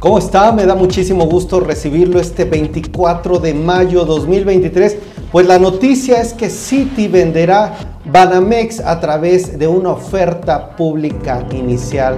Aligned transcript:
¿Cómo 0.00 0.16
está? 0.16 0.50
Me 0.50 0.64
da 0.64 0.74
muchísimo 0.74 1.26
gusto 1.26 1.60
recibirlo 1.60 2.20
este 2.20 2.46
24 2.46 3.38
de 3.38 3.52
mayo 3.52 4.06
2023. 4.06 4.96
Pues 5.30 5.46
la 5.46 5.58
noticia 5.58 6.22
es 6.22 6.32
que 6.32 6.48
Citi 6.48 7.06
venderá 7.06 7.76
Banamex 8.06 8.80
a 8.80 8.98
través 8.98 9.58
de 9.58 9.68
una 9.68 9.90
oferta 9.90 10.74
pública 10.74 11.46
inicial 11.52 12.16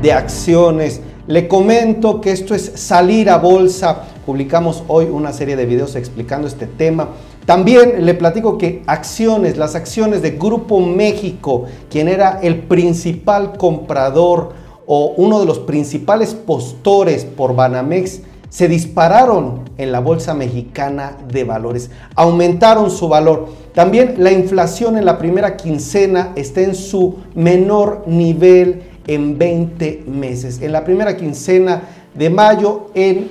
de 0.00 0.12
acciones. 0.12 1.00
Le 1.26 1.48
comento 1.48 2.20
que 2.20 2.30
esto 2.30 2.54
es 2.54 2.70
salir 2.76 3.28
a 3.28 3.38
bolsa. 3.38 4.04
Publicamos 4.24 4.84
hoy 4.86 5.06
una 5.06 5.32
serie 5.32 5.56
de 5.56 5.66
videos 5.66 5.96
explicando 5.96 6.46
este 6.46 6.68
tema. 6.68 7.08
También 7.46 8.06
le 8.06 8.14
platico 8.14 8.56
que 8.58 8.84
acciones, 8.86 9.56
las 9.56 9.74
acciones 9.74 10.22
de 10.22 10.30
Grupo 10.30 10.78
México, 10.78 11.64
quien 11.90 12.06
era 12.06 12.38
el 12.44 12.60
principal 12.60 13.58
comprador 13.58 14.62
o 14.86 15.14
uno 15.16 15.40
de 15.40 15.46
los 15.46 15.58
principales 15.60 16.34
postores 16.34 17.24
por 17.24 17.54
Banamex 17.54 18.20
se 18.48 18.68
dispararon 18.68 19.68
en 19.78 19.90
la 19.90 19.98
Bolsa 19.98 20.32
Mexicana 20.32 21.16
de 21.26 21.42
Valores, 21.42 21.90
aumentaron 22.14 22.90
su 22.90 23.08
valor. 23.08 23.48
También 23.74 24.14
la 24.18 24.30
inflación 24.30 24.96
en 24.96 25.04
la 25.04 25.18
primera 25.18 25.56
quincena 25.56 26.32
está 26.36 26.60
en 26.60 26.76
su 26.76 27.16
menor 27.34 28.04
nivel 28.06 28.82
en 29.08 29.38
20 29.38 30.04
meses. 30.06 30.62
En 30.62 30.70
la 30.70 30.84
primera 30.84 31.16
quincena 31.16 31.82
de 32.14 32.30
mayo 32.30 32.90
en 32.94 33.28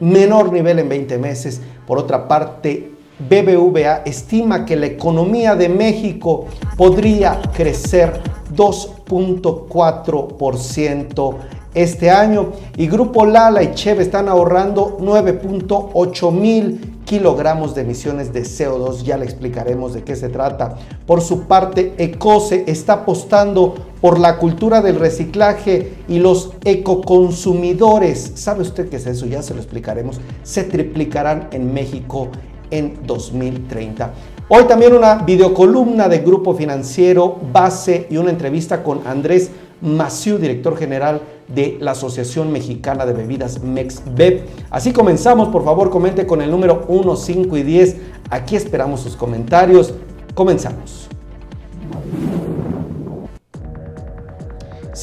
menor 0.00 0.52
nivel 0.52 0.78
en 0.80 0.88
20 0.88 1.18
meses. 1.18 1.62
Por 1.86 1.98
otra 1.98 2.28
parte, 2.28 2.87
BBVA 3.18 4.02
estima 4.04 4.64
que 4.64 4.76
la 4.76 4.86
economía 4.86 5.56
de 5.56 5.68
México 5.68 6.46
podría 6.76 7.40
crecer 7.52 8.20
2.4% 8.54 11.34
este 11.74 12.10
año 12.10 12.52
y 12.76 12.86
Grupo 12.86 13.26
Lala 13.26 13.62
y 13.62 13.74
Cheve 13.74 14.02
están 14.02 14.28
ahorrando 14.28 14.96
9.8 14.98 16.32
mil 16.32 16.94
kilogramos 17.04 17.74
de 17.74 17.82
emisiones 17.82 18.32
de 18.32 18.42
CO2. 18.42 19.02
Ya 19.02 19.16
le 19.16 19.24
explicaremos 19.24 19.94
de 19.94 20.02
qué 20.02 20.16
se 20.16 20.28
trata. 20.28 20.76
Por 21.06 21.20
su 21.20 21.42
parte, 21.42 21.94
Ecose 21.98 22.64
está 22.66 22.94
apostando 22.94 23.74
por 24.00 24.18
la 24.18 24.38
cultura 24.38 24.82
del 24.82 24.98
reciclaje 24.98 25.94
y 26.08 26.18
los 26.18 26.52
ecoconsumidores. 26.64 28.32
¿Sabe 28.34 28.62
usted 28.62 28.88
qué 28.88 28.96
es 28.96 29.06
eso? 29.06 29.26
Ya 29.26 29.42
se 29.42 29.54
lo 29.54 29.60
explicaremos. 29.60 30.20
Se 30.42 30.64
triplicarán 30.64 31.48
en 31.52 31.72
México 31.72 32.28
en 32.70 33.06
2030. 33.06 34.12
Hoy 34.48 34.64
también 34.64 34.94
una 34.94 35.16
videocolumna 35.16 36.08
de 36.08 36.18
Grupo 36.18 36.54
Financiero 36.54 37.38
Base 37.52 38.06
y 38.10 38.16
una 38.16 38.30
entrevista 38.30 38.82
con 38.82 39.06
Andrés 39.06 39.50
Maciú, 39.80 40.38
director 40.38 40.76
general 40.76 41.20
de 41.46 41.78
la 41.80 41.92
Asociación 41.92 42.50
Mexicana 42.52 43.06
de 43.06 43.12
Bebidas 43.12 43.62
MEXBEB. 43.62 44.42
Así 44.70 44.92
comenzamos, 44.92 45.48
por 45.48 45.64
favor, 45.64 45.90
comente 45.90 46.26
con 46.26 46.42
el 46.42 46.50
número 46.50 46.84
1, 46.88 47.16
5 47.16 47.56
y 47.56 47.62
10. 47.62 47.96
Aquí 48.30 48.56
esperamos 48.56 49.00
sus 49.00 49.16
comentarios. 49.16 49.94
Comenzamos. 50.34 51.08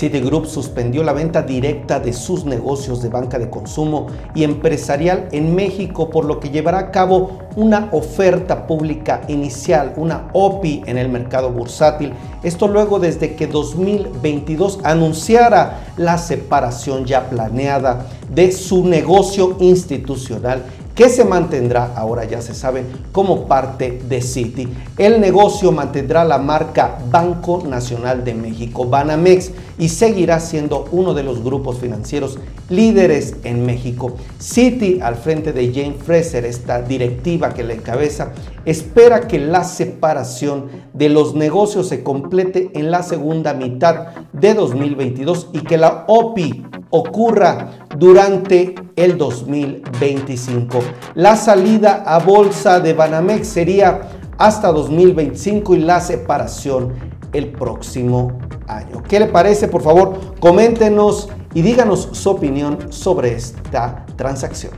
Citigroup 0.06 0.46
suspendió 0.46 1.04
la 1.04 1.14
venta 1.14 1.42
directa 1.42 2.00
de 2.00 2.14
sus 2.14 2.46
negocios 2.46 3.02
de 3.02 3.10
banca 3.10 3.40
de 3.40 3.50
consumo 3.50 4.06
y 4.36 4.44
empresarial 4.44 5.30
en 5.32 5.56
México, 5.56 6.12
por 6.12 6.26
lo 6.26 6.40
que 6.40 6.52
llevará 6.52 6.78
a 6.78 6.92
cabo 6.92 7.40
una 7.56 7.90
oferta 7.92 8.68
pública 8.68 9.22
inicial, 9.30 9.94
una 9.98 10.30
OPI 10.34 10.84
en 10.86 11.00
el 11.00 11.10
mercado 11.10 11.50
bursátil. 11.50 12.14
Esto 12.44 12.68
luego 12.68 13.00
desde 13.00 13.34
que 13.34 13.48
2022 13.48 14.82
anunciara 14.84 15.80
la 15.98 16.20
separación 16.20 17.06
ya 17.06 17.28
planeada 17.28 18.06
de 18.30 18.52
su 18.52 18.86
negocio 18.86 19.58
institucional 19.60 20.62
que 20.96 21.10
se 21.10 21.26
mantendrá, 21.26 21.92
ahora 21.96 22.24
ya 22.24 22.42
se 22.42 22.56
sabe, 22.56 22.86
como 23.12 23.48
parte 23.48 24.02
de 24.08 24.22
Citi. 24.22 24.68
El 24.98 25.20
negocio 25.20 25.74
mantendrá 25.74 26.24
la 26.24 26.38
marca 26.38 26.98
Banco 27.12 27.64
Nacional 27.68 28.24
de 28.24 28.34
México, 28.34 28.86
Banamex, 28.86 29.52
y 29.78 29.90
seguirá 29.90 30.40
siendo 30.40 30.86
uno 30.92 31.14
de 31.14 31.24
los 31.24 31.44
grupos 31.44 31.80
financieros 31.80 32.40
líderes 32.70 33.36
en 33.44 33.66
México. 33.66 34.16
Citi, 34.40 35.02
al 35.02 35.16
frente 35.16 35.52
de 35.52 35.74
Jane 35.74 35.98
Fraser, 36.02 36.46
esta 36.46 36.82
directiva 36.82 37.54
que 37.54 37.64
le 37.64 37.76
encabeza, 37.76 38.32
espera 38.64 39.28
que 39.28 39.38
la 39.38 39.66
separación 39.66 40.68
de 40.94 41.10
los 41.10 41.36
negocios 41.36 41.90
se 41.90 42.04
complete 42.04 42.72
en 42.74 42.90
la 42.90 43.04
segunda 43.04 43.54
mitad 43.54 44.08
de 44.32 44.54
2022 44.54 45.50
y 45.52 45.60
que 45.60 45.78
la 45.78 46.06
OPI 46.08 46.64
ocurra 46.96 47.72
durante 47.98 48.76
el 48.96 49.18
2025. 49.18 50.80
La 51.16 51.36
salida 51.36 52.04
a 52.06 52.20
bolsa 52.20 52.80
de 52.80 52.94
Banamex 52.94 53.48
sería 53.48 54.02
hasta 54.38 54.72
2025 54.72 55.76
y 55.76 55.80
la 55.80 56.00
separación 56.00 56.94
el 57.34 57.52
próximo 57.52 58.38
año. 58.68 59.04
¿Qué 59.08 59.20
le 59.20 59.28
parece? 59.28 59.68
Por 59.68 59.82
favor, 59.82 60.36
coméntenos 60.40 61.30
y 61.54 61.62
díganos 61.62 62.10
su 62.12 62.30
opinión 62.30 62.92
sobre 62.92 63.34
esta 63.34 64.06
transacción. 64.16 64.74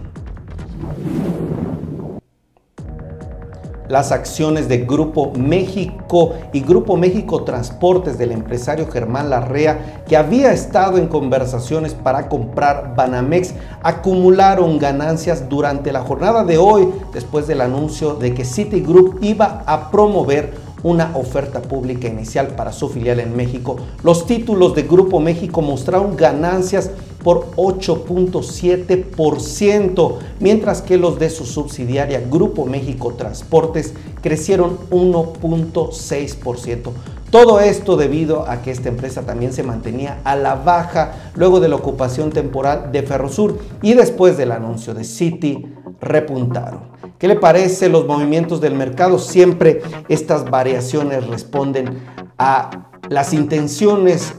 Las 3.90 4.12
acciones 4.12 4.68
de 4.68 4.80
Grupo 4.80 5.32
México 5.38 6.34
y 6.54 6.62
Grupo 6.62 6.98
México 6.98 7.44
Transportes 7.44 8.18
del 8.18 8.32
empresario 8.32 8.88
Germán 8.88 9.30
Larrea, 9.30 10.04
que 10.08 10.18
había 10.18 10.52
estado 10.52 10.98
en 10.98 11.08
conversaciones 11.08 11.94
para 11.94 12.30
comprar 12.30 12.96
Banamex, 12.96 13.54
acumularon 13.84 14.80
ganancias 14.80 15.48
durante 15.50 15.92
la 15.92 16.02
jornada 16.02 16.44
de 16.44 16.58
hoy, 16.58 16.90
después 17.14 17.48
del 17.48 17.62
anuncio 17.62 18.16
de 18.16 18.34
que 18.34 18.46
Citigroup 18.46 19.20
iba 19.22 19.64
a 19.66 19.90
promover 19.92 20.67
una 20.84 21.16
oferta 21.16 21.62
pública 21.62 22.08
inicial 22.08 22.56
para 22.56 22.72
su 22.72 22.90
filial 22.90 23.20
en 23.20 23.36
México. 23.36 23.76
Los 24.04 24.26
títulos 24.26 24.74
de 24.76 24.84
Grupo 24.84 25.20
México 25.20 25.62
mostraron 25.62 26.16
ganancias 26.16 26.92
por 27.24 27.52
8.7%, 27.56 30.18
mientras 30.40 30.82
que 30.82 30.98
los 30.98 31.20
de 31.20 31.30
su 31.30 31.46
subsidiaria 31.46 32.24
Grupo 32.30 32.66
México 32.66 33.14
Transportes 33.16 33.94
crecieron 34.22 34.78
1.6%. 34.92 36.92
Todo 37.30 37.60
esto 37.60 37.98
debido 37.98 38.50
a 38.50 38.62
que 38.62 38.72
esta 38.72 38.88
empresa 38.88 39.24
también 39.24 39.52
se 39.52 39.62
mantenía 39.62 40.22
a 40.24 40.38
la 40.38 40.56
baja 40.56 41.32
luego 41.36 41.60
de 41.60 41.68
la 41.68 41.76
ocupación 41.76 42.30
temporal 42.30 42.94
de 42.94 43.04
Ferrosur 43.04 43.60
y 43.82 43.96
después 43.96 44.38
del 44.38 44.54
anuncio 44.54 44.94
de 44.94 45.04
City 45.04 45.66
repuntaron. 46.00 46.84
¿Qué 47.20 47.28
le 47.28 47.36
parece 47.36 47.90
los 47.90 48.06
movimientos 48.06 48.62
del 48.62 48.76
mercado? 48.76 49.18
Siempre 49.18 49.82
estas 50.08 50.50
variaciones 50.52 51.26
responden 51.26 51.98
a 52.38 52.92
las 53.10 53.34
intenciones, 53.34 54.36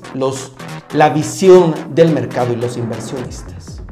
la 0.95 1.09
visión 1.09 1.75
del 1.95 2.13
mercado 2.13 2.53
y 2.53 2.57
los 2.57 2.77
inversionistas. 2.77 3.83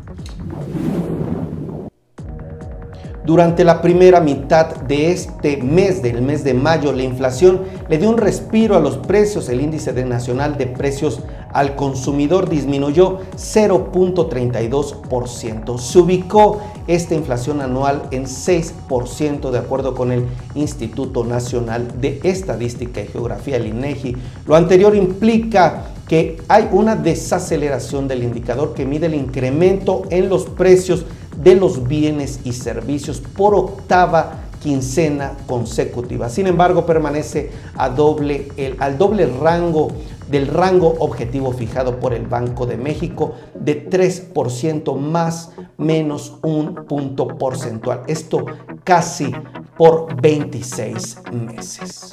Durante 3.24 3.64
la 3.64 3.82
primera 3.82 4.20
mitad 4.20 4.76
de 4.82 5.10
este 5.10 5.56
mes, 5.56 6.00
del 6.00 6.22
mes 6.22 6.44
de 6.44 6.54
mayo, 6.54 6.92
la 6.92 7.02
inflación 7.02 7.62
le 7.88 7.98
dio 7.98 8.08
un 8.08 8.18
respiro 8.18 8.76
a 8.76 8.80
los 8.80 8.98
precios. 8.98 9.48
El 9.48 9.62
índice 9.62 9.92
de 9.92 10.04
nacional 10.04 10.56
de 10.56 10.68
precios 10.68 11.24
al 11.56 11.74
consumidor 11.74 12.48
disminuyó 12.50 13.20
0.32%. 13.34 15.78
Se 15.78 15.98
ubicó 15.98 16.60
esta 16.86 17.14
inflación 17.14 17.62
anual 17.62 18.02
en 18.10 18.26
6% 18.26 19.50
de 19.50 19.58
acuerdo 19.58 19.94
con 19.94 20.12
el 20.12 20.26
Instituto 20.54 21.24
Nacional 21.24 21.98
de 21.98 22.20
Estadística 22.24 23.00
y 23.00 23.06
Geografía, 23.06 23.56
el 23.56 23.68
INEGI. 23.68 24.18
Lo 24.46 24.54
anterior 24.54 24.94
implica 24.94 25.92
que 26.06 26.42
hay 26.46 26.68
una 26.72 26.94
desaceleración 26.94 28.06
del 28.06 28.22
indicador 28.22 28.74
que 28.74 28.84
mide 28.84 29.06
el 29.06 29.14
incremento 29.14 30.02
en 30.10 30.28
los 30.28 30.44
precios 30.44 31.06
de 31.42 31.54
los 31.54 31.88
bienes 31.88 32.40
y 32.44 32.52
servicios 32.52 33.22
por 33.34 33.54
octava 33.54 34.42
quincena 34.62 35.32
consecutiva. 35.46 36.28
Sin 36.28 36.48
embargo, 36.48 36.84
permanece 36.84 37.50
a 37.76 37.88
doble, 37.88 38.48
el, 38.56 38.76
al 38.78 38.98
doble 38.98 39.26
rango 39.26 39.88
del 40.28 40.48
rango 40.48 40.94
objetivo 40.98 41.52
fijado 41.52 42.00
por 42.00 42.12
el 42.12 42.26
Banco 42.26 42.66
de 42.66 42.76
México 42.76 43.34
de 43.54 43.88
3% 43.88 44.96
más 44.98 45.52
menos 45.76 46.38
un 46.42 46.74
punto 46.86 47.28
porcentual. 47.28 48.02
Esto 48.06 48.44
casi 48.84 49.32
por 49.76 50.20
26 50.20 51.22
meses. 51.32 52.10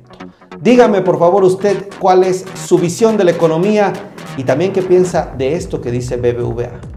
Dígame 0.62 1.02
por 1.02 1.20
favor 1.20 1.44
usted 1.44 1.90
cuál 2.00 2.24
es 2.24 2.46
su 2.66 2.78
visión 2.78 3.18
de 3.18 3.26
la 3.26 3.32
economía 3.32 3.92
y 4.36 4.44
también 4.44 4.74
qué 4.74 4.82
piensa 4.82 5.32
de 5.38 5.56
esto 5.56 5.80
que 5.80 5.92
dice 5.92 6.18
BBVA. 6.18 6.95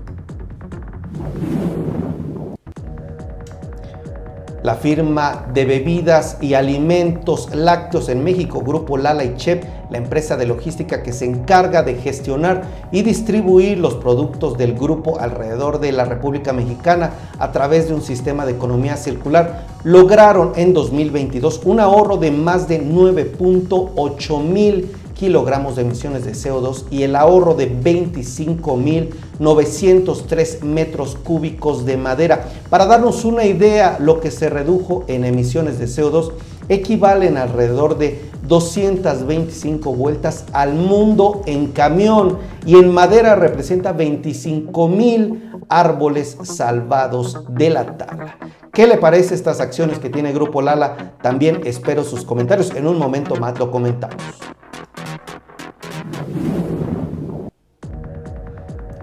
La 4.69 4.75
firma 4.75 5.47
de 5.55 5.65
bebidas 5.65 6.37
y 6.43 6.53
alimentos 6.53 7.49
lácteos 7.55 8.11
en 8.11 8.23
México, 8.23 8.61
Grupo 8.61 8.99
Lala 8.99 9.25
y 9.25 9.35
Chep, 9.35 9.65
la 9.89 9.97
empresa 9.97 10.37
de 10.37 10.45
logística 10.45 11.03
que 11.03 11.15
se 11.15 11.25
encarga 11.25 11.83
de 11.83 11.95
gestionar 11.95 12.65
y 12.93 13.01
distribuir 13.01 13.79
los 13.79 13.95
productos 13.95 14.59
del 14.59 14.75
grupo 14.75 15.19
alrededor 15.21 15.81
de 15.81 15.93
la 15.93 16.05
República 16.05 16.53
Mexicana 16.53 17.13
a 17.39 17.51
través 17.51 17.89
de 17.89 17.95
un 17.95 18.03
sistema 18.03 18.45
de 18.45 18.53
economía 18.53 18.99
circular, 18.99 19.65
lograron 19.85 20.53
en 20.57 20.75
2022 20.75 21.63
un 21.65 21.81
ahorro 21.81 22.19
de 22.19 22.31
más 22.31 22.69
de 22.69 22.83
9.8 22.83 24.43
mil 24.43 24.95
kilogramos 25.19 25.77
de 25.77 25.83
emisiones 25.83 26.25
de 26.25 26.33
CO2 26.33 26.85
y 26.91 27.03
el 27.03 27.15
ahorro 27.17 27.55
de 27.55 27.71
25.903 27.71 30.63
metros 30.63 31.17
cúbicos 31.17 31.85
de 31.85 31.97
madera. 31.97 32.45
Para 32.71 32.87
darnos 32.87 33.25
una 33.25 33.45
idea, 33.45 33.99
lo 34.01 34.21
que 34.21 34.31
se 34.31 34.49
redujo 34.49 35.05
en 35.09 35.25
emisiones 35.25 35.81
de 35.81 35.87
CO2 35.87 36.31
equivalen 36.69 37.37
alrededor 37.37 37.99
de 37.99 38.29
225 38.47 39.93
vueltas 39.93 40.45
al 40.53 40.75
mundo 40.75 41.43
en 41.47 41.73
camión 41.73 42.39
y 42.65 42.77
en 42.77 42.95
madera 42.95 43.35
representa 43.35 43.91
25 43.93 44.87
mil 44.89 45.51
árboles 45.69 46.39
salvados 46.45 47.45
de 47.49 47.71
la 47.71 47.97
tabla. 47.97 48.39
¿Qué 48.73 48.87
le 48.87 48.99
parece 48.99 49.35
estas 49.35 49.59
acciones 49.61 49.99
que 49.99 50.11
tiene 50.11 50.33
Grupo 50.33 50.63
Lala? 50.63 51.17
También 51.21 51.63
espero 51.65 52.05
sus 52.05 52.25
comentarios. 52.25 52.73
En 52.77 52.87
un 52.87 52.99
momento 52.99 53.35
más 53.35 53.59
lo 53.59 53.73
comentamos. 53.73 54.23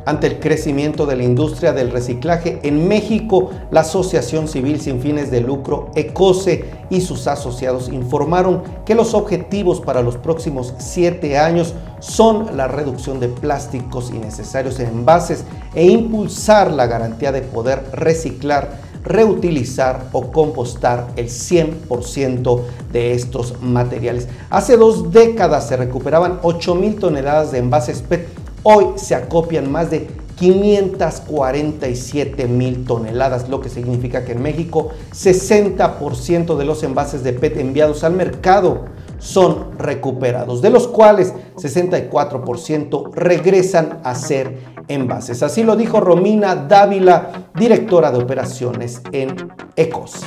Ante 0.06 0.28
el 0.28 0.40
crecimiento 0.40 1.06
de 1.06 1.16
la 1.16 1.24
industria 1.24 1.74
del 1.74 1.92
reciclaje. 1.92 2.60
En 2.64 2.88
México, 2.88 3.52
la 3.72 3.82
Asociación 3.82 4.48
Civil 4.48 4.80
Sin 4.80 5.02
Fines 5.02 5.32
de 5.32 5.42
Lucro, 5.42 5.90
ECOSE, 5.96 6.66
y 6.90 7.02
sus 7.02 7.28
asociados 7.28 7.90
informaron 7.90 8.62
que 8.86 8.96
los 8.96 9.14
objetivos 9.14 9.82
para 9.82 10.02
los 10.02 10.18
próximos 10.18 10.74
siete 10.78 11.38
años 11.38 11.74
son 12.00 12.56
la 12.56 12.68
reducción 12.68 13.20
de 13.20 13.28
plásticos 13.28 14.12
innecesarios 14.12 14.80
en 14.80 14.90
envases 14.90 15.44
e 15.74 15.88
impulsar 15.88 16.72
la 16.72 16.86
garantía 16.86 17.32
de 17.32 17.42
poder 17.42 17.84
reciclar 17.92 18.86
reutilizar 19.06 20.08
o 20.12 20.32
compostar 20.32 21.08
el 21.16 21.28
100% 21.28 22.62
de 22.92 23.14
estos 23.14 23.62
materiales. 23.62 24.28
Hace 24.50 24.78
dos 24.78 25.12
décadas 25.12 25.68
se 25.68 25.78
recuperaban 25.78 26.40
8 26.42 26.76
mil 26.76 26.96
toneladas 26.96 27.52
de 27.52 27.60
envases 27.60 28.02
PET 28.02 28.28
Hoy 28.68 28.94
se 28.96 29.14
acopian 29.14 29.72
más 29.72 29.92
de 29.92 30.08
547 30.38 32.48
mil 32.48 32.84
toneladas, 32.84 33.48
lo 33.48 33.62
que 33.62 33.70
significa 33.70 34.26
que 34.26 34.32
en 34.32 34.42
México 34.42 34.90
60% 35.12 36.58
de 36.58 36.66
los 36.66 36.82
envases 36.82 37.24
de 37.24 37.34
PET 37.34 37.58
enviados 37.58 38.04
al 38.04 38.14
mercado 38.14 38.86
son 39.20 39.78
recuperados, 39.78 40.64
de 40.64 40.72
los 40.72 40.88
cuales 40.88 41.32
64% 41.58 43.14
regresan 43.14 44.00
a 44.04 44.16
ser 44.16 44.58
envases. 44.88 45.44
Así 45.44 45.62
lo 45.62 45.76
dijo 45.76 46.00
Romina 46.00 46.56
Dávila, 46.56 47.50
directora 47.54 48.10
de 48.10 48.18
operaciones 48.18 49.04
en 49.12 49.36
ECOS. 49.76 50.22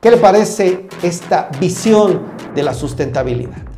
¿Qué 0.00 0.10
le 0.10 0.16
parece 0.16 0.88
esta 1.04 1.48
visión 1.60 2.22
de 2.52 2.64
la 2.64 2.74
sustentabilidad? 2.74 3.69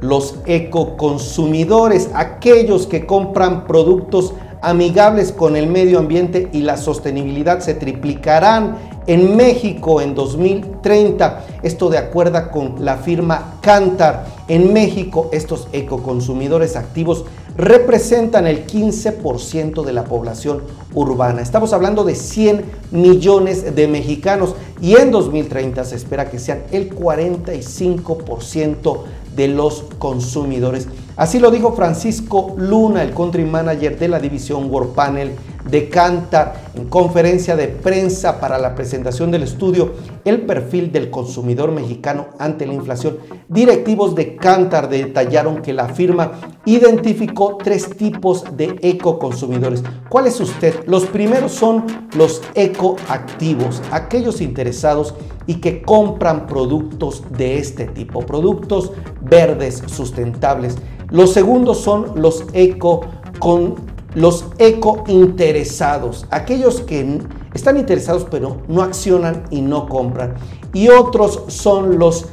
Los 0.00 0.36
ecoconsumidores, 0.46 2.10
aquellos 2.14 2.86
que 2.86 3.06
compran 3.06 3.66
productos 3.66 4.34
amigables 4.60 5.32
con 5.32 5.56
el 5.56 5.68
medio 5.68 5.98
ambiente 5.98 6.48
y 6.52 6.62
la 6.62 6.76
sostenibilidad 6.76 7.60
se 7.60 7.74
triplicarán 7.74 8.76
en 9.06 9.36
México 9.36 10.00
en 10.00 10.14
2030. 10.14 11.44
Esto 11.62 11.88
de 11.88 11.98
acuerdo 11.98 12.50
con 12.50 12.84
la 12.84 12.96
firma 12.96 13.54
Cantar. 13.60 14.26
En 14.48 14.72
México 14.72 15.28
estos 15.32 15.68
ecoconsumidores 15.72 16.76
activos 16.76 17.24
representan 17.56 18.46
el 18.46 18.66
15% 18.66 19.84
de 19.84 19.92
la 19.92 20.04
población 20.04 20.62
urbana. 20.94 21.42
Estamos 21.42 21.72
hablando 21.72 22.04
de 22.04 22.14
100 22.14 22.64
millones 22.92 23.74
de 23.74 23.88
mexicanos 23.88 24.54
y 24.80 24.94
en 24.94 25.10
2030 25.10 25.84
se 25.84 25.96
espera 25.96 26.30
que 26.30 26.38
sean 26.38 26.62
el 26.70 26.94
45% 26.94 28.98
de 29.38 29.48
los 29.48 29.84
consumidores. 29.98 30.88
Así 31.16 31.38
lo 31.38 31.50
dijo 31.52 31.72
Francisco 31.72 32.54
Luna, 32.58 33.02
el 33.04 33.14
country 33.14 33.44
manager 33.44 33.96
de 33.98 34.08
la 34.08 34.18
división 34.18 34.68
World 34.68 34.94
Panel 34.94 35.30
de 35.70 35.88
Cantar 35.88 36.70
en 36.74 36.86
conferencia 36.86 37.56
de 37.56 37.68
prensa 37.68 38.40
para 38.40 38.58
la 38.58 38.74
presentación 38.74 39.30
del 39.30 39.42
estudio 39.42 39.92
El 40.24 40.42
perfil 40.42 40.92
del 40.92 41.10
consumidor 41.10 41.72
mexicano 41.72 42.28
ante 42.38 42.66
la 42.66 42.74
inflación. 42.74 43.18
Directivos 43.48 44.14
de 44.14 44.36
Cantar 44.36 44.88
detallaron 44.88 45.62
que 45.62 45.72
la 45.72 45.88
firma 45.88 46.32
identificó 46.64 47.58
tres 47.62 47.96
tipos 47.96 48.44
de 48.56 48.76
ecoconsumidores. 48.82 49.82
¿Cuál 50.08 50.26
es 50.26 50.40
usted? 50.40 50.74
Los 50.86 51.06
primeros 51.06 51.52
son 51.52 51.84
los 52.16 52.42
ecoactivos, 52.54 53.82
aquellos 53.90 54.40
interesados 54.40 55.14
y 55.46 55.56
que 55.56 55.82
compran 55.82 56.46
productos 56.46 57.24
de 57.36 57.58
este 57.58 57.86
tipo, 57.86 58.20
productos 58.20 58.92
verdes, 59.22 59.82
sustentables. 59.86 60.76
Los 61.10 61.32
segundos 61.32 61.78
son 61.78 62.12
los 62.16 62.44
eco 62.52 63.00
con 63.38 63.97
los 64.14 64.46
eco 64.58 65.04
interesados, 65.06 66.26
aquellos 66.30 66.80
que 66.80 67.20
están 67.54 67.76
interesados 67.76 68.26
pero 68.30 68.58
no 68.68 68.82
accionan 68.82 69.44
y 69.50 69.60
no 69.60 69.88
compran. 69.88 70.34
Y 70.72 70.88
otros 70.88 71.44
son 71.48 71.98
los 71.98 72.26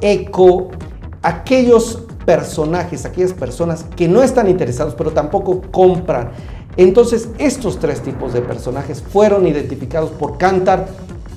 eco, 0.00 0.68
aquellos 1.22 2.02
personajes, 2.24 3.04
aquellas 3.04 3.32
personas 3.32 3.84
que 3.96 4.08
no 4.08 4.22
están 4.22 4.48
interesados 4.48 4.94
pero 4.94 5.12
tampoco 5.12 5.62
compran. 5.70 6.30
Entonces 6.76 7.28
estos 7.38 7.78
tres 7.78 8.02
tipos 8.02 8.32
de 8.32 8.42
personajes 8.42 9.02
fueron 9.02 9.46
identificados 9.46 10.10
por 10.10 10.38
Cantar 10.38 10.88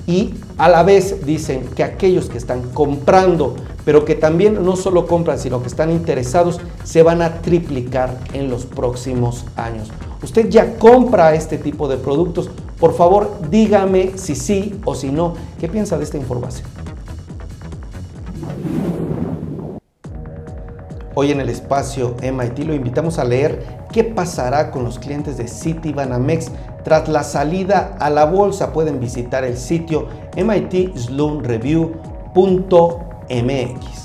y 0.05 0.33
a 0.57 0.67
la 0.67 0.83
vez 0.83 1.25
dicen 1.25 1.61
que 1.75 1.83
aquellos 1.83 2.29
que 2.29 2.37
están 2.37 2.61
comprando, 2.73 3.55
pero 3.85 4.05
que 4.05 4.15
también 4.15 4.63
no 4.63 4.75
solo 4.75 5.07
compran, 5.07 5.39
sino 5.39 5.61
que 5.61 5.67
están 5.67 5.91
interesados, 5.91 6.59
se 6.83 7.03
van 7.03 7.21
a 7.21 7.41
triplicar 7.41 8.17
en 8.33 8.49
los 8.49 8.65
próximos 8.65 9.45
años. 9.55 9.89
Usted 10.21 10.49
ya 10.49 10.77
compra 10.77 11.33
este 11.33 11.57
tipo 11.57 11.87
de 11.87 11.97
productos, 11.97 12.49
por 12.79 12.93
favor 12.93 13.39
dígame 13.49 14.11
si 14.15 14.35
sí 14.35 14.79
o 14.85 14.95
si 14.95 15.11
no. 15.11 15.33
¿Qué 15.59 15.67
piensa 15.67 15.97
de 15.97 16.03
esta 16.03 16.17
información? 16.17 16.67
Hoy 21.15 21.31
en 21.31 21.41
el 21.41 21.49
espacio 21.49 22.15
MIT 22.21 22.59
lo 22.59 22.73
invitamos 22.73 23.19
a 23.19 23.25
leer 23.25 23.65
qué 23.91 24.05
pasará 24.05 24.71
con 24.71 24.85
los 24.85 24.99
clientes 24.99 25.37
de 25.37 25.47
Citibanamex 25.47 26.51
tras 26.83 27.09
la 27.09 27.23
salida 27.23 27.97
a 27.99 28.09
la 28.09 28.25
bolsa. 28.25 28.71
Pueden 28.71 28.99
visitar 29.01 29.43
el 29.43 29.57
sitio 29.57 30.07
mitsloanreview.mx. 33.29 33.99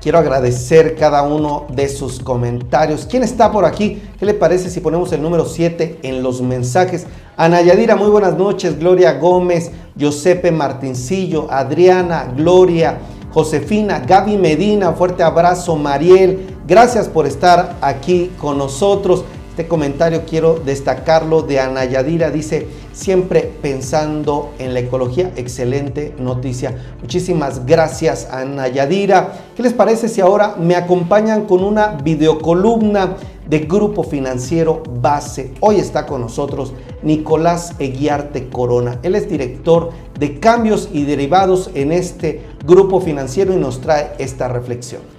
Quiero 0.00 0.18
agradecer 0.18 0.94
cada 0.94 1.22
uno 1.22 1.66
de 1.68 1.88
sus 1.88 2.20
comentarios. 2.20 3.06
¿Quién 3.10 3.24
está 3.24 3.50
por 3.50 3.64
aquí? 3.64 4.00
¿Qué 4.20 4.24
le 4.24 4.34
parece 4.34 4.70
si 4.70 4.78
ponemos 4.78 5.12
el 5.12 5.20
número 5.20 5.46
7 5.46 5.98
en 6.02 6.22
los 6.22 6.40
mensajes? 6.42 7.08
Ana 7.36 7.60
Yadira, 7.60 7.96
muy 7.96 8.08
buenas 8.08 8.36
noches. 8.36 8.78
Gloria 8.78 9.14
Gómez, 9.14 9.72
Josepe 10.00 10.52
Martincillo, 10.52 11.50
Adriana, 11.50 12.32
Gloria, 12.36 12.98
Josefina, 13.32 13.98
Gaby 13.98 14.38
Medina, 14.38 14.92
fuerte 14.92 15.22
abrazo, 15.22 15.76
Mariel, 15.76 16.56
gracias 16.66 17.08
por 17.08 17.26
estar 17.26 17.76
aquí 17.82 18.30
con 18.38 18.56
nosotros. 18.56 19.24
Este 19.50 19.66
comentario 19.68 20.22
quiero 20.24 20.54
destacarlo 20.54 21.42
de 21.42 21.60
Ana 21.60 21.84
Yadira, 21.84 22.30
dice, 22.30 22.68
siempre 22.96 23.52
pensando 23.60 24.54
en 24.58 24.72
la 24.72 24.80
ecología, 24.80 25.30
excelente 25.36 26.14
noticia. 26.18 26.74
Muchísimas 27.00 27.66
gracias 27.66 28.26
Ana 28.30 28.68
Yadira. 28.68 29.34
¿Qué 29.54 29.62
les 29.62 29.74
parece 29.74 30.08
si 30.08 30.22
ahora 30.22 30.56
me 30.58 30.74
acompañan 30.74 31.44
con 31.44 31.62
una 31.62 31.88
videocolumna 31.88 33.16
de 33.46 33.58
Grupo 33.60 34.02
Financiero 34.02 34.82
Base? 35.00 35.52
Hoy 35.60 35.76
está 35.76 36.06
con 36.06 36.22
nosotros 36.22 36.72
Nicolás 37.02 37.74
Eguiarte 37.78 38.48
Corona. 38.48 38.98
Él 39.02 39.14
es 39.14 39.28
director 39.28 39.90
de 40.18 40.40
cambios 40.40 40.88
y 40.90 41.04
derivados 41.04 41.70
en 41.74 41.92
este 41.92 42.40
grupo 42.66 43.02
financiero 43.02 43.52
y 43.52 43.56
nos 43.56 43.82
trae 43.82 44.12
esta 44.18 44.48
reflexión. 44.48 45.15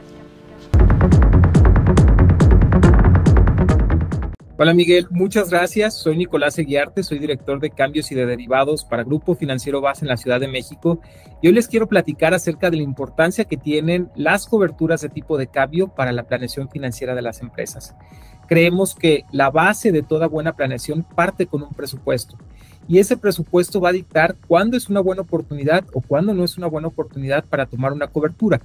Hola 4.60 4.74
Miguel, 4.74 5.06
muchas 5.12 5.52
gracias. 5.52 5.94
Soy 5.94 6.18
Nicolás 6.18 6.58
Eguiarte, 6.58 7.04
soy 7.04 7.20
director 7.20 7.60
de 7.60 7.70
cambios 7.70 8.12
y 8.12 8.16
de 8.16 8.26
derivados 8.26 8.84
para 8.84 9.04
Grupo 9.04 9.36
Financiero 9.36 9.82
Base 9.82 10.04
en 10.04 10.10
la 10.10 10.18
Ciudad 10.18 10.40
de 10.40 10.48
México. 10.48 11.00
Y 11.44 11.48
hoy 11.48 11.54
les 11.54 11.68
quiero 11.68 11.88
platicar 11.88 12.34
acerca 12.34 12.72
de 12.72 12.78
la 12.78 12.82
importancia 12.82 13.46
que 13.46 13.56
tienen 13.56 14.10
las 14.16 14.48
coberturas 14.48 15.02
de 15.02 15.10
tipo 15.10 15.38
de 15.38 15.46
cambio 15.46 15.90
para 15.90 16.12
la 16.12 16.24
planeación 16.24 16.70
financiera 16.70 17.14
de 17.14 17.22
las 17.22 17.42
empresas. 17.42 17.94
Creemos 18.48 18.96
que 18.96 19.26
la 19.32 19.52
base 19.52 19.92
de 19.92 20.02
toda 20.02 20.26
buena 20.26 20.56
planeación 20.56 21.04
parte 21.04 21.46
con 21.46 21.62
un 21.62 21.76
presupuesto. 21.76 22.36
Y 22.88 22.98
ese 22.98 23.16
presupuesto 23.16 23.80
va 23.80 23.90
a 23.90 23.94
dictar 23.94 24.38
cuándo 24.48 24.76
es 24.76 24.90
una 24.90 25.02
buena 25.02 25.22
oportunidad 25.22 25.86
o 25.94 26.02
cuándo 26.02 26.34
no 26.34 26.44
es 26.44 26.58
una 26.58 26.66
buena 26.66 26.88
oportunidad 26.88 27.46
para 27.46 27.68
tomar 27.68 27.94
una 27.94 28.08
cobertura. 28.08 28.60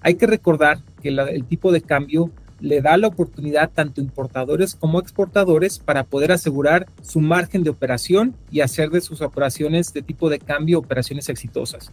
Hay 0.00 0.14
que 0.14 0.26
recordar 0.26 0.78
que 1.02 1.10
el 1.10 1.44
tipo 1.44 1.70
de 1.70 1.82
cambio 1.82 2.30
le 2.64 2.80
da 2.80 2.96
la 2.96 3.08
oportunidad 3.08 3.70
tanto 3.70 4.00
importadores 4.00 4.74
como 4.74 4.98
exportadores 4.98 5.78
para 5.78 6.04
poder 6.04 6.32
asegurar 6.32 6.86
su 7.02 7.20
margen 7.20 7.62
de 7.62 7.68
operación 7.68 8.34
y 8.50 8.60
hacer 8.60 8.88
de 8.88 9.02
sus 9.02 9.20
operaciones 9.20 9.92
de 9.92 10.00
tipo 10.00 10.30
de 10.30 10.38
cambio 10.38 10.78
operaciones 10.78 11.28
exitosas. 11.28 11.92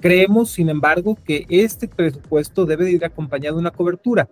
Creemos, 0.00 0.50
sin 0.50 0.70
embargo, 0.70 1.18
que 1.24 1.44
este 1.50 1.88
presupuesto 1.88 2.64
debe 2.64 2.90
ir 2.90 3.04
acompañado 3.04 3.56
de 3.56 3.60
una 3.60 3.72
cobertura. 3.72 4.30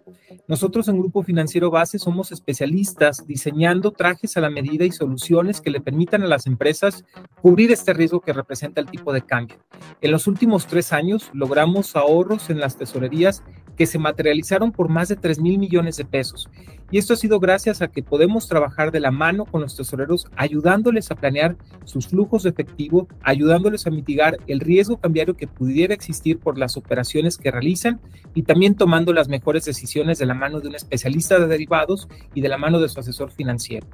Nosotros 0.48 0.88
en 0.88 0.98
Grupo 0.98 1.24
Financiero 1.24 1.70
Base 1.70 1.98
somos 1.98 2.32
especialistas 2.32 3.26
diseñando 3.26 3.90
trajes 3.90 4.36
a 4.36 4.40
la 4.40 4.48
medida 4.48 4.84
y 4.84 4.92
soluciones 4.92 5.60
que 5.60 5.70
le 5.70 5.80
permitan 5.80 6.22
a 6.22 6.28
las 6.28 6.46
empresas 6.46 7.04
cubrir 7.42 7.70
este 7.72 7.92
riesgo 7.92 8.20
que 8.20 8.32
representa 8.32 8.80
el 8.80 8.86
tipo 8.86 9.12
de 9.12 9.22
cambio. 9.22 9.56
En 10.00 10.12
los 10.12 10.26
últimos 10.26 10.66
tres 10.68 10.92
años 10.94 11.30
logramos 11.34 11.96
ahorros 11.96 12.48
en 12.48 12.60
las 12.60 12.78
tesorerías 12.78 13.42
que 13.76 13.86
se 13.86 13.98
materializaron 13.98 14.72
por 14.72 14.88
más 14.88 15.08
de 15.08 15.16
3 15.16 15.40
mil 15.40 15.58
millones 15.58 15.96
de 15.96 16.04
pesos. 16.04 16.48
Y 16.90 16.98
esto 16.98 17.14
ha 17.14 17.16
sido 17.16 17.40
gracias 17.40 17.82
a 17.82 17.88
que 17.88 18.02
podemos 18.02 18.48
trabajar 18.48 18.92
de 18.92 19.00
la 19.00 19.10
mano 19.10 19.44
con 19.44 19.60
los 19.60 19.76
tesoreros, 19.76 20.28
ayudándoles 20.36 21.10
a 21.10 21.16
planear 21.16 21.56
sus 21.84 22.06
flujos 22.06 22.44
de 22.44 22.50
efectivo, 22.50 23.08
ayudándoles 23.22 23.86
a 23.86 23.90
mitigar 23.90 24.38
el 24.46 24.60
riesgo 24.60 24.98
cambiario 24.98 25.36
que 25.36 25.48
pudiera 25.48 25.94
existir 25.94 26.38
por 26.38 26.58
las 26.58 26.76
operaciones 26.76 27.38
que 27.38 27.50
realizan 27.50 28.00
y 28.34 28.42
también 28.42 28.76
tomando 28.76 29.12
las 29.12 29.28
mejores 29.28 29.64
decisiones 29.64 30.18
de 30.18 30.26
la 30.26 30.34
mano 30.34 30.60
de 30.60 30.68
un 30.68 30.76
especialista 30.76 31.38
de 31.38 31.48
derivados 31.48 32.08
y 32.34 32.40
de 32.40 32.48
la 32.48 32.58
mano 32.58 32.78
de 32.78 32.88
su 32.88 33.00
asesor 33.00 33.30
financiero. 33.30 33.86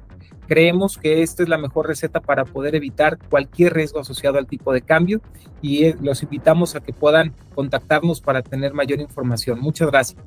Creemos 0.47 0.97
que 0.97 1.21
esta 1.21 1.43
es 1.43 1.49
la 1.49 1.57
mejor 1.57 1.87
receta 1.87 2.19
para 2.19 2.45
poder 2.45 2.75
evitar 2.75 3.17
cualquier 3.29 3.73
riesgo 3.73 3.99
asociado 3.99 4.37
al 4.37 4.47
tipo 4.47 4.73
de 4.73 4.81
cambio 4.81 5.21
y 5.61 5.85
eh, 5.85 5.95
los 6.01 6.23
invitamos 6.23 6.75
a 6.75 6.81
que 6.81 6.93
puedan 6.93 7.33
contactarnos 7.55 8.21
para 8.21 8.41
tener 8.41 8.73
mayor 8.73 8.99
información. 8.99 9.59
Muchas 9.59 9.89
gracias. 9.89 10.21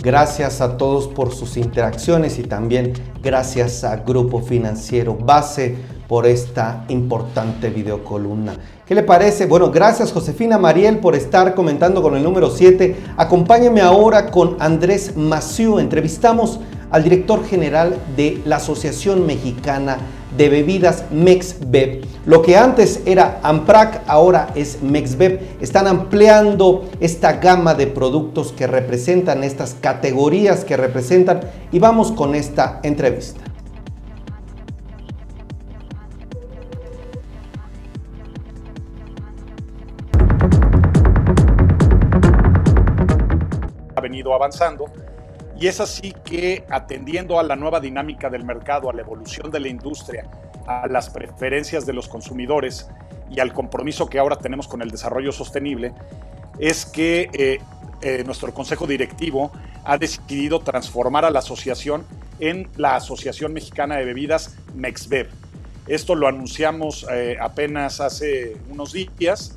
Gracias 0.00 0.60
a 0.60 0.76
todos 0.76 1.08
por 1.08 1.34
sus 1.34 1.56
interacciones 1.56 2.38
y 2.38 2.44
también 2.44 2.92
gracias 3.20 3.82
a 3.82 3.96
Grupo 3.96 4.40
Financiero 4.40 5.16
Base 5.16 5.74
por 6.06 6.24
esta 6.24 6.84
importante 6.88 7.68
videocolumna. 7.68 8.54
¿Qué 8.86 8.94
le 8.94 9.02
parece? 9.02 9.46
Bueno, 9.46 9.72
gracias 9.72 10.12
Josefina 10.12 10.56
Mariel 10.56 10.98
por 10.98 11.16
estar 11.16 11.52
comentando 11.54 12.00
con 12.00 12.16
el 12.16 12.22
número 12.22 12.48
7. 12.48 12.96
Acompáñeme 13.16 13.80
ahora 13.80 14.30
con 14.30 14.56
Andrés 14.60 15.16
Maciú. 15.16 15.80
Entrevistamos 15.80 16.60
al 16.90 17.04
director 17.04 17.44
general 17.44 17.96
de 18.16 18.40
la 18.44 18.56
Asociación 18.56 19.26
Mexicana 19.26 19.98
de 20.36 20.48
Bebidas 20.48 21.04
MEXBEB. 21.10 22.04
Lo 22.26 22.42
que 22.42 22.56
antes 22.56 23.02
era 23.06 23.40
AMPRAC, 23.42 24.02
ahora 24.06 24.50
es 24.54 24.82
MEXBEB. 24.82 25.60
Están 25.60 25.86
ampliando 25.86 26.88
esta 27.00 27.34
gama 27.34 27.74
de 27.74 27.86
productos 27.86 28.52
que 28.52 28.66
representan, 28.66 29.44
estas 29.44 29.74
categorías 29.80 30.64
que 30.64 30.76
representan. 30.76 31.40
Y 31.72 31.78
vamos 31.78 32.12
con 32.12 32.34
esta 32.34 32.80
entrevista. 32.82 33.40
Ha 43.96 44.00
venido 44.00 44.32
avanzando 44.34 44.84
y 45.58 45.66
es 45.66 45.80
así 45.80 46.14
que 46.24 46.64
atendiendo 46.70 47.40
a 47.40 47.42
la 47.42 47.56
nueva 47.56 47.80
dinámica 47.80 48.30
del 48.30 48.44
mercado, 48.44 48.90
a 48.90 48.92
la 48.92 49.02
evolución 49.02 49.50
de 49.50 49.58
la 49.58 49.68
industria, 49.68 50.24
a 50.66 50.86
las 50.86 51.10
preferencias 51.10 51.84
de 51.84 51.92
los 51.92 52.06
consumidores 52.06 52.88
y 53.28 53.40
al 53.40 53.52
compromiso 53.52 54.08
que 54.08 54.20
ahora 54.20 54.36
tenemos 54.36 54.68
con 54.68 54.82
el 54.82 54.90
desarrollo 54.90 55.32
sostenible, 55.32 55.92
es 56.60 56.86
que 56.86 57.28
eh, 57.32 57.58
eh, 58.02 58.22
nuestro 58.24 58.54
Consejo 58.54 58.86
Directivo 58.86 59.50
ha 59.84 59.98
decidido 59.98 60.60
transformar 60.60 61.24
a 61.24 61.30
la 61.30 61.40
asociación 61.40 62.04
en 62.38 62.68
la 62.76 62.94
Asociación 62.94 63.52
Mexicana 63.52 63.96
de 63.96 64.04
Bebidas 64.04 64.56
MEXBEB. 64.74 65.28
Esto 65.88 66.14
lo 66.14 66.28
anunciamos 66.28 67.04
eh, 67.10 67.36
apenas 67.40 68.00
hace 68.00 68.56
unos 68.70 68.92
días 68.92 69.56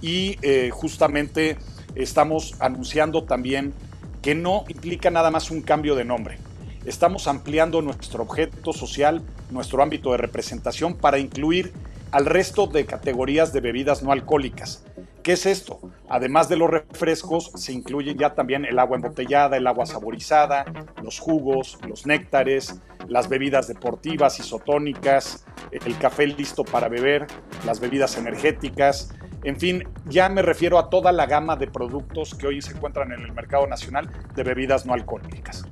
y 0.00 0.36
justamente 0.70 1.58
estamos 1.94 2.54
anunciando 2.60 3.24
también 3.24 3.74
que 4.22 4.34
no 4.34 4.64
implica 4.68 5.10
nada 5.10 5.30
más 5.30 5.50
un 5.50 5.62
cambio 5.62 5.94
de 5.94 6.04
nombre. 6.04 6.38
Estamos 6.84 7.28
ampliando 7.28 7.82
nuestro 7.82 8.22
objeto 8.22 8.72
social, 8.72 9.22
nuestro 9.50 9.82
ámbito 9.82 10.12
de 10.12 10.18
representación 10.18 10.94
para 10.94 11.18
incluir 11.18 11.72
al 12.10 12.26
resto 12.26 12.66
de 12.66 12.86
categorías 12.86 13.52
de 13.52 13.60
bebidas 13.60 14.02
no 14.02 14.12
alcohólicas. 14.12 14.84
¿Qué 15.22 15.32
es 15.32 15.44
esto? 15.44 15.80
Además 16.08 16.48
de 16.48 16.56
los 16.56 16.70
refrescos, 16.70 17.52
se 17.54 17.72
incluye 17.72 18.14
ya 18.14 18.34
también 18.34 18.64
el 18.64 18.78
agua 18.78 18.96
embotellada, 18.96 19.58
el 19.58 19.66
agua 19.66 19.84
saborizada, 19.84 20.64
los 21.02 21.18
jugos, 21.18 21.78
los 21.86 22.06
néctares, 22.06 22.80
las 23.06 23.28
bebidas 23.28 23.68
deportivas 23.68 24.40
isotónicas, 24.40 25.44
el 25.70 25.98
café 25.98 26.26
listo 26.26 26.64
para 26.64 26.88
beber, 26.88 27.26
las 27.66 27.80
bebidas 27.80 28.16
energéticas, 28.16 29.12
en 29.42 29.56
fin, 29.56 29.84
ya 30.06 30.28
me 30.28 30.42
refiero 30.42 30.78
a 30.78 30.90
toda 30.90 31.12
la 31.12 31.26
gama 31.26 31.56
de 31.56 31.66
productos 31.66 32.34
que 32.34 32.46
hoy 32.46 32.60
se 32.60 32.72
encuentran 32.72 33.12
en 33.12 33.20
el 33.20 33.32
mercado 33.32 33.66
nacional 33.66 34.10
de 34.34 34.42
bebidas 34.42 34.84
no 34.84 34.92
alcohólicas. 34.92 35.64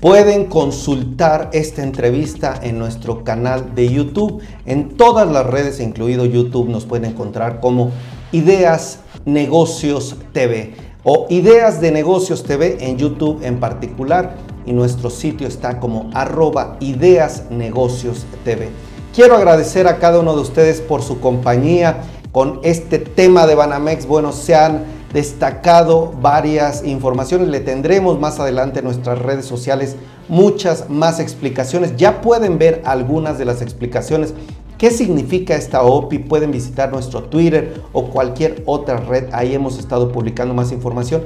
Pueden 0.00 0.46
consultar 0.46 1.50
esta 1.52 1.82
entrevista 1.82 2.58
en 2.62 2.78
nuestro 2.78 3.22
canal 3.22 3.74
de 3.74 3.92
YouTube. 3.92 4.42
En 4.64 4.96
todas 4.96 5.28
las 5.30 5.44
redes, 5.44 5.78
incluido 5.78 6.24
YouTube, 6.24 6.70
nos 6.70 6.86
pueden 6.86 7.10
encontrar 7.10 7.60
como 7.60 7.92
Ideas 8.32 9.00
Negocios 9.26 10.16
TV 10.32 10.72
o 11.02 11.26
Ideas 11.28 11.82
de 11.82 11.90
Negocios 11.90 12.44
TV 12.44 12.78
en 12.80 12.96
YouTube 12.96 13.40
en 13.42 13.60
particular 13.60 14.34
y 14.66 14.72
nuestro 14.72 15.10
sitio 15.10 15.48
está 15.48 15.80
como 15.80 16.10
arroba 16.14 16.76
ideas 16.80 17.44
negocios 17.50 18.26
TV. 18.44 18.68
Quiero 19.14 19.36
agradecer 19.36 19.88
a 19.88 19.98
cada 19.98 20.20
uno 20.20 20.34
de 20.34 20.42
ustedes 20.42 20.80
por 20.80 21.02
su 21.02 21.20
compañía 21.20 22.02
con 22.32 22.60
este 22.62 22.98
tema 22.98 23.46
de 23.46 23.54
Banamex. 23.54 24.06
Bueno, 24.06 24.32
se 24.32 24.54
han 24.54 24.84
destacado 25.12 26.12
varias 26.20 26.84
informaciones. 26.84 27.48
Le 27.48 27.60
tendremos 27.60 28.20
más 28.20 28.38
adelante 28.38 28.78
en 28.78 28.84
nuestras 28.84 29.18
redes 29.18 29.46
sociales 29.46 29.96
muchas 30.28 30.88
más 30.88 31.18
explicaciones. 31.18 31.96
Ya 31.96 32.20
pueden 32.20 32.58
ver 32.58 32.82
algunas 32.84 33.38
de 33.38 33.44
las 33.44 33.62
explicaciones. 33.62 34.34
¿Qué 34.78 34.90
significa 34.90 35.56
esta 35.56 35.82
OPI? 35.82 36.20
Pueden 36.20 36.52
visitar 36.52 36.90
nuestro 36.90 37.24
Twitter 37.24 37.82
o 37.92 38.06
cualquier 38.10 38.62
otra 38.64 38.96
red. 38.96 39.24
Ahí 39.32 39.54
hemos 39.54 39.78
estado 39.78 40.10
publicando 40.10 40.54
más 40.54 40.72
información. 40.72 41.22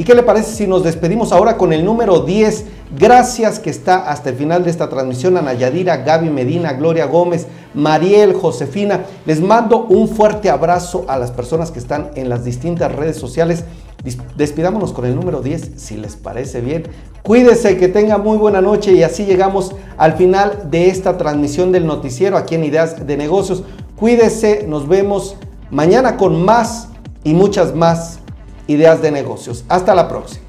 ¿Y 0.00 0.04
qué 0.04 0.14
le 0.14 0.22
parece 0.22 0.54
si 0.54 0.68
nos 0.68 0.84
despedimos 0.84 1.32
ahora 1.32 1.56
con 1.56 1.72
el 1.72 1.84
número 1.84 2.20
10? 2.20 2.66
Gracias 2.96 3.58
que 3.58 3.68
está 3.68 4.08
hasta 4.08 4.30
el 4.30 4.36
final 4.36 4.62
de 4.62 4.70
esta 4.70 4.88
transmisión 4.88 5.36
a 5.36 5.42
Nayadira, 5.42 5.96
Gaby 5.96 6.30
Medina, 6.30 6.72
Gloria 6.74 7.06
Gómez, 7.06 7.48
Mariel, 7.74 8.32
Josefina. 8.32 9.06
Les 9.26 9.40
mando 9.40 9.86
un 9.86 10.08
fuerte 10.08 10.50
abrazo 10.50 11.04
a 11.08 11.18
las 11.18 11.32
personas 11.32 11.72
que 11.72 11.80
están 11.80 12.12
en 12.14 12.28
las 12.28 12.44
distintas 12.44 12.94
redes 12.94 13.16
sociales. 13.16 13.64
Despidámonos 14.36 14.92
con 14.92 15.04
el 15.04 15.16
número 15.16 15.42
10, 15.42 15.72
si 15.74 15.96
les 15.96 16.14
parece 16.14 16.60
bien. 16.60 16.84
Cuídese, 17.24 17.76
que 17.76 17.88
tenga 17.88 18.18
muy 18.18 18.38
buena 18.38 18.60
noche 18.60 18.92
y 18.92 19.02
así 19.02 19.24
llegamos 19.24 19.74
al 19.96 20.12
final 20.12 20.70
de 20.70 20.90
esta 20.90 21.18
transmisión 21.18 21.72
del 21.72 21.86
noticiero 21.86 22.36
aquí 22.36 22.54
en 22.54 22.62
Ideas 22.62 23.04
de 23.04 23.16
Negocios. 23.16 23.64
Cuídese, 23.96 24.64
nos 24.68 24.86
vemos 24.86 25.34
mañana 25.72 26.16
con 26.16 26.44
más 26.44 26.86
y 27.24 27.34
muchas 27.34 27.74
más 27.74 28.20
ideas 28.68 29.02
de 29.02 29.10
negocios. 29.10 29.64
Hasta 29.68 29.94
la 29.94 30.08
próxima. 30.08 30.47